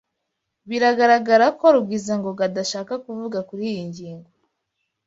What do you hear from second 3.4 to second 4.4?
kuriyi ngingo.